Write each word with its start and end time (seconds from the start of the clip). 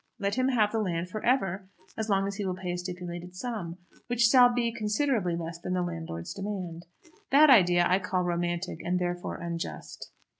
Let 0.17 0.33
him 0.33 0.47
have 0.49 0.71
the 0.71 0.79
land 0.79 1.09
for 1.09 1.23
ever 1.23 1.69
as 1.95 2.09
long 2.09 2.25
as 2.25 2.37
he 2.37 2.43
will 2.43 2.55
pay 2.55 2.71
a 2.71 2.77
stipulated 2.79 3.35
sum, 3.35 3.77
which 4.07 4.21
shall 4.23 4.49
be 4.51 4.71
considerably 4.73 5.35
less 5.35 5.59
than 5.59 5.75
the 5.75 5.83
landlord's 5.83 6.33
demand. 6.33 6.87
That 7.29 7.51
idea 7.51 7.85
I 7.87 7.99
call 7.99 8.23
romantic, 8.23 8.81
and 8.83 8.97
therefore 8.97 9.35
unjust. 9.35 10.09